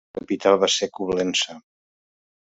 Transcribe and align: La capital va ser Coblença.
La 0.09 0.19
capital 0.21 0.57
va 0.63 0.69
ser 0.77 0.89
Coblença. 0.99 1.59